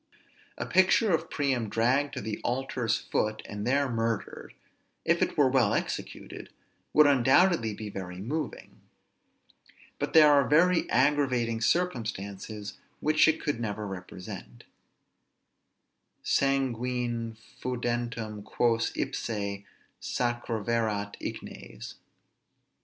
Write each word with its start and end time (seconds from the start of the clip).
A 0.57 0.65
picture 0.65 1.13
of 1.13 1.29
Priam 1.29 1.69
dragged 1.69 2.15
to 2.15 2.21
the 2.21 2.41
altar's 2.43 2.97
foot, 2.97 3.43
and 3.45 3.67
there 3.67 3.87
murdered, 3.87 4.55
if 5.05 5.21
it 5.21 5.37
were 5.37 5.47
well 5.47 5.75
executed, 5.75 6.49
would 6.91 7.05
undoubtedly 7.05 7.75
be 7.75 7.87
very 7.91 8.17
moving; 8.19 8.81
but 9.99 10.13
there 10.13 10.33
are 10.33 10.47
very 10.47 10.89
aggravating 10.89 11.61
circumstances, 11.61 12.79
which 12.99 13.27
it 13.27 13.39
could 13.43 13.59
never 13.59 13.85
represent: 13.85 14.63
Sanguine 16.23 17.37
foedantem 17.61 18.43
quos 18.43 18.91
ipse 18.97 19.61
sacraverat 20.01 21.13
ignes. 21.21 21.93